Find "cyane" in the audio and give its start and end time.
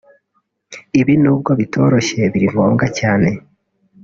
2.99-3.29